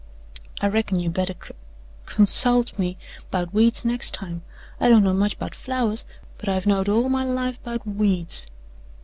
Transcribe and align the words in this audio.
"I 0.61 0.65
reckon 0.67 0.99
you 0.99 1.11
better 1.11 1.35
c 1.35 1.53
consult 2.07 2.79
me 2.79 2.97
'bout 3.29 3.53
weeds 3.53 3.85
next 3.85 4.15
time. 4.15 4.41
I 4.79 4.89
don't 4.89 5.03
know 5.03 5.13
much 5.13 5.37
'bout 5.37 5.53
flowers, 5.53 6.05
but 6.39 6.49
I've 6.49 6.65
knowed 6.65 6.89
all 6.89 7.07
my 7.07 7.23
life 7.23 7.61
'bout 7.61 7.85
WEEDS." 7.85 8.47